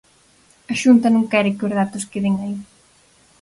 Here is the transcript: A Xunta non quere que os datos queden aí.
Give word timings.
A 0.71 0.73
Xunta 0.81 1.07
non 1.15 1.29
quere 1.31 1.55
que 1.57 1.65
os 1.67 1.75
datos 1.79 2.07
queden 2.11 2.33
aí. 2.43 2.55